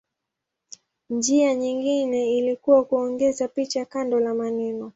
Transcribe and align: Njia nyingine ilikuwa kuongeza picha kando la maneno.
Njia 1.09 1.55
nyingine 1.55 2.37
ilikuwa 2.37 2.83
kuongeza 2.83 3.47
picha 3.47 3.85
kando 3.85 4.19
la 4.19 4.33
maneno. 4.33 4.89